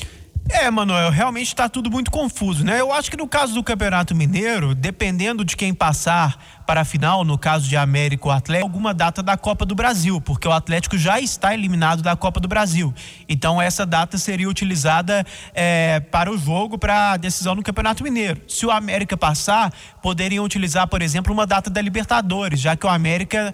É, 0.48 0.70
Manuel, 0.70 1.10
realmente 1.10 1.48
está 1.48 1.68
tudo 1.68 1.90
muito 1.90 2.12
confuso, 2.12 2.64
né? 2.64 2.80
Eu 2.80 2.94
acho 2.94 3.10
que 3.10 3.18
no 3.18 3.28
caso 3.28 3.56
do 3.56 3.64
Campeonato 3.64 4.14
Mineiro, 4.14 4.76
dependendo 4.76 5.44
de 5.44 5.58
quem 5.58 5.74
passar 5.74 6.38
para 6.68 6.82
a 6.82 6.86
final, 6.86 7.24
no 7.24 7.38
caso 7.38 7.68
de 7.68 7.76
América 7.76 8.28
ou 8.28 8.32
Atlético, 8.32 8.68
alguma 8.68 8.94
data 8.94 9.24
da 9.24 9.36
Copa 9.36 9.66
do 9.66 9.74
Brasil, 9.74 10.22
porque 10.22 10.48
o 10.48 10.52
Atlético 10.52 10.98
já 11.00 11.20
está 11.20 11.54
eliminado 11.54 12.04
da 12.04 12.16
Copa 12.16 12.40
do 12.40 12.48
Brasil. 12.48 12.94
Então 13.28 13.60
essa 13.60 13.88
data 13.88 14.20
seria 14.20 14.48
utilizada 14.48 15.26
é, 15.54 16.00
para 16.00 16.32
o 16.32 16.38
jogo, 16.38 16.78
para 16.78 17.14
a 17.14 17.18
decisão 17.18 17.56
no 17.56 17.64
Campeonato 17.64 18.04
Mineiro. 18.04 18.42
Se 18.48 18.68
o 18.68 18.72
América 18.72 19.18
passar, 19.18 19.74
poderiam 20.02 20.46
utilizar, 20.46 20.88
por 20.88 21.02
exemplo, 21.02 21.34
uma 21.34 21.48
data 21.48 21.72
da 21.72 21.82
Libertadores, 21.82 22.60
já 22.60 22.76
que 22.76 22.86
o 22.86 22.90
América 22.90 23.52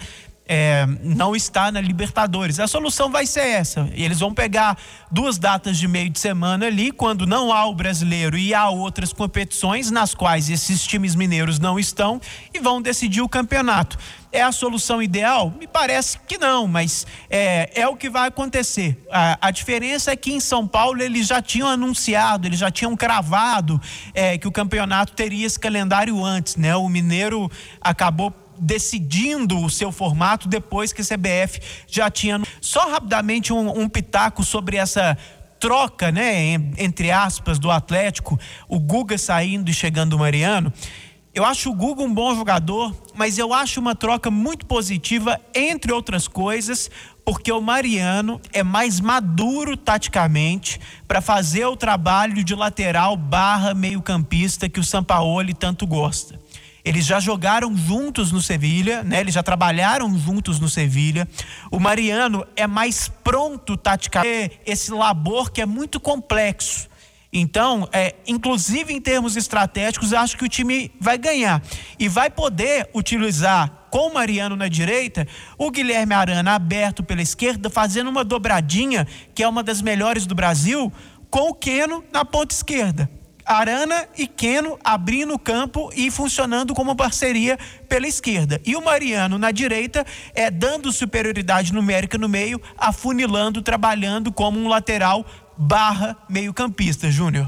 é, 0.48 0.86
não 1.02 1.36
está 1.36 1.72
na 1.72 1.80
Libertadores. 1.80 2.60
A 2.60 2.68
solução 2.68 3.10
vai 3.10 3.26
ser 3.26 3.46
essa. 3.46 3.90
Eles 3.94 4.20
vão 4.20 4.34
pegar 4.34 4.78
duas 5.10 5.38
datas 5.38 5.78
de 5.78 5.88
meio 5.88 6.10
de 6.10 6.20
semana 6.20 6.66
ali, 6.66 6.92
quando 6.92 7.26
não 7.26 7.54
há 7.54 7.66
o 7.66 7.74
brasileiro 7.74 8.38
e 8.38 8.54
há 8.54 8.70
outras 8.70 9.14
competições 9.14 9.90
nas 9.92 10.14
quais 10.14 10.50
esses 10.50 10.84
times 10.84 11.16
mineiros 11.16 11.60
não 11.60 11.80
estão 11.80 12.20
e 12.54 12.60
vão 12.60 12.82
decidir 12.82 13.22
o 13.22 13.30
campeonato. 13.30 13.98
É 14.34 14.42
a 14.42 14.52
solução 14.52 15.02
ideal? 15.02 15.54
Me 15.60 15.68
parece 15.68 16.18
que 16.26 16.38
não, 16.38 16.66
mas 16.66 17.06
é, 17.30 17.70
é 17.82 17.88
o 17.88 17.98
que 17.98 18.10
vai 18.10 18.30
acontecer. 18.30 18.98
A, 19.12 19.48
a, 19.48 19.52
diferença 19.52 20.12
é 20.12 20.16
que 20.16 20.32
em 20.32 20.40
São 20.40 20.66
Paulo 20.66 21.02
eles 21.02 21.28
já 21.28 21.42
tinham 21.42 21.68
anunciado, 21.68 22.48
eles 22.48 22.58
já 22.58 22.72
tinham 22.72 22.96
cravado 22.96 23.80
é, 24.14 24.38
que 24.38 24.48
o 24.48 24.52
campeonato 24.52 25.12
teria 25.12 25.46
esse 25.46 25.60
calendário 25.60 26.24
antes, 26.24 26.56
né? 26.56 26.74
O 26.78 26.88
Mineiro 26.88 27.52
acabou 27.82 28.32
decidindo 28.58 29.60
o 29.60 29.70
seu 29.70 29.92
formato 29.92 30.48
depois 30.48 30.94
que 30.94 31.02
a 31.02 31.06
CBF 31.06 31.60
já 31.88 32.10
tinha. 32.10 32.42
Só 32.60 32.90
rapidamente 32.90 33.52
um, 33.54 33.82
um 33.82 33.90
pitaco 33.90 34.44
sobre 34.44 34.78
essa 34.78 35.18
troca, 35.60 36.12
né, 36.12 36.54
entre 36.78 37.12
aspas, 37.12 37.60
do 37.60 37.70
Atlético, 37.70 38.40
o 38.68 38.80
Guga 38.80 39.18
saindo 39.18 39.70
e 39.70 39.74
chegando 39.74 40.14
o 40.14 40.20
Mariano. 40.20 40.74
Eu 41.34 41.46
acho 41.46 41.70
o 41.70 41.74
Guga 41.74 42.02
um 42.04 42.14
bom 42.14 42.36
jogador, 42.36 42.94
mas 43.16 43.38
eu 43.38 43.54
acho 43.54 43.80
uma 43.80 43.96
troca 43.96 44.30
muito 44.30 44.66
positiva, 44.66 45.40
entre 45.56 45.94
outras 45.94 46.28
coisas, 46.28 46.92
porque 47.24 47.50
o 47.52 47.62
Mariano 47.62 48.42
é 48.52 48.64
mais 48.64 49.00
maduro 49.00 49.78
taticamente 49.78 50.78
para 51.08 51.22
fazer 51.22 51.66
o 51.66 51.78
trabalho 51.78 52.44
de 52.44 52.54
lateral 52.56 53.16
barra 53.16 53.74
meio-campista 53.74 54.68
que 54.68 54.80
o 54.80 54.84
Sampaoli 54.84 55.54
tanto 55.54 55.88
gosta. 55.88 56.41
Eles 56.84 57.06
já 57.06 57.20
jogaram 57.20 57.76
juntos 57.76 58.32
no 58.32 58.42
Sevilha, 58.42 59.04
né? 59.04 59.20
Eles 59.20 59.34
já 59.34 59.44
trabalharam 59.44 60.18
juntos 60.18 60.60
no 60.60 60.68
Sevilha. 60.68 61.28
O 61.70 61.80
Mariano 61.80 62.46
é 62.56 62.66
mais 62.66 63.08
pronto 63.08 63.78
taticamente, 63.78 64.60
esse 64.66 64.92
labor 64.92 65.52
que 65.52 65.62
é 65.62 65.66
muito 65.66 66.00
complexo. 66.00 66.90
Então, 67.34 67.88
é, 67.94 68.16
inclusive 68.28 68.94
em 68.94 69.00
termos 69.00 69.38
estratégicos, 69.38 70.12
acho 70.12 70.38
que 70.38 70.44
o 70.44 70.50
time 70.50 70.92
vai 71.00 71.18
ganhar 71.18 71.62
e 71.98 72.10
vai 72.10 72.30
poder 72.30 72.90
utilizar 72.94 73.88
com 73.90 74.10
o 74.10 74.14
Mariano 74.14 74.56
na 74.56 74.68
direita, 74.68 75.28
o 75.58 75.72
Guilherme 75.72 76.14
Arana 76.14 76.56
aberto 76.56 77.04
pela 77.04 77.22
esquerda, 77.22 77.70
fazendo 77.70 78.10
uma 78.10 78.24
dobradinha 78.24 79.08
que 79.34 79.44
é 79.44 79.48
uma 79.48 79.64
das 79.64 79.82
melhores 79.82 80.26
do 80.26 80.36
Brasil, 80.36 80.92
com 81.30 81.50
o 81.50 81.54
Queno 81.54 82.04
na 82.12 82.26
ponta 82.26 82.54
esquerda. 82.54 83.10
Arana 83.52 84.08
e 84.18 84.28
Queno 84.28 84.80
abrindo 84.84 85.34
o 85.34 85.40
campo 85.40 85.92
e 85.96 86.10
funcionando 86.10 86.74
como 86.74 86.96
parceria 86.96 87.58
pela 87.90 88.08
esquerda. 88.08 88.62
E 88.66 88.76
o 88.76 88.84
Mariano 88.84 89.38
na 89.38 89.52
direita 89.52 90.06
é 90.34 90.50
dando 90.50 90.92
superioridade 90.92 91.74
numérica 91.74 92.18
no 92.18 92.30
meio, 92.30 92.62
afunilando, 92.78 93.62
trabalhando 93.62 94.32
como 94.32 94.60
um 94.60 94.68
lateral 94.68 95.26
barra 95.58 96.16
meio-campista, 96.30 97.12
Júnior. 97.12 97.48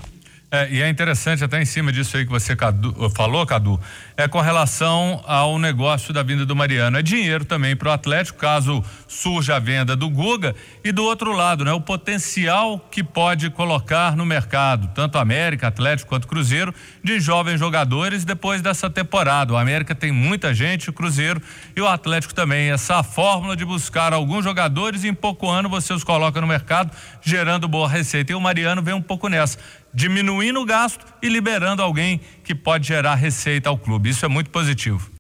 É, 0.56 0.70
e 0.70 0.84
é 0.84 0.88
interessante, 0.88 1.44
até 1.44 1.60
em 1.60 1.66
cima 1.66 1.92
disso 1.92 2.16
aí 2.16 2.26
que 2.26 2.32
você 2.32 2.56
Cadu, 2.56 3.10
falou, 3.10 3.44
Cadu, 3.44 3.80
é 4.16 4.28
com 4.28 4.40
relação 4.40 5.24
ao 5.26 5.58
negócio 5.58 6.14
da 6.14 6.22
vinda 6.22 6.46
do 6.46 6.56
Mariano. 6.56 6.96
É 6.96 7.02
dinheiro 7.02 7.44
também 7.44 7.76
para 7.76 7.90
o 7.90 7.92
Atlético, 7.92 8.38
caso 8.38 8.86
surja 9.08 9.56
a 9.56 9.60
venda 9.60 9.96
do 9.96 10.08
Guga. 10.08 10.54
E 10.84 10.92
do 10.92 11.04
outro 11.06 11.32
lado, 11.32 11.66
né, 11.66 11.74
o 11.74 11.82
potencial 11.82 12.78
que 12.92 13.04
pode 13.04 13.50
colocar 13.50 14.16
no 14.16 14.28
mercado, 14.28 14.92
tanto 14.94 15.18
América, 15.18 15.70
Atlético 15.70 16.10
quanto 16.10 16.28
Cruzeiro, 16.28 16.72
de 17.04 17.20
jovens 17.20 17.58
jogadores 17.58 18.24
depois 18.24 18.62
dessa 18.62 18.92
temporada. 18.92 19.54
O 19.54 19.58
América 19.58 19.96
tem 19.96 20.12
muita 20.12 20.54
gente, 20.54 20.88
o 20.88 20.94
Cruzeiro 20.94 21.42
e 21.76 21.82
o 21.82 21.88
Atlético 21.88 22.32
também. 22.32 22.70
Essa 22.70 23.02
fórmula 23.02 23.56
de 23.56 23.66
buscar 23.66 24.14
alguns 24.14 24.44
jogadores 24.44 25.04
e 25.04 25.08
em 25.08 25.16
pouco 25.16 25.50
ano 25.50 25.68
você 25.68 25.94
os 25.94 26.04
coloca 26.04 26.40
no 26.40 26.46
mercado, 26.46 26.92
gerando 27.24 27.68
boa 27.68 27.90
receita. 27.90 28.34
E 28.34 28.36
o 28.36 28.40
Mariano 28.40 28.84
vem 28.84 28.94
um 28.94 29.02
pouco 29.02 29.28
nessa 29.28 29.58
diminuindo 29.94 30.60
o 30.60 30.66
gasto 30.66 31.06
e 31.22 31.30
liberando 31.30 31.82
alguém 31.82 32.20
que 32.44 32.56
pode 32.56 32.88
gerar 32.88 33.16
receita 33.16 33.70
ao 33.70 33.78
clube. 33.78 34.10
Isso 34.10 34.26
é 34.26 34.28
muito 34.28 34.50
positivo. 34.50 35.12